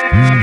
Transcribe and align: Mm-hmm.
Mm-hmm. 0.00 0.37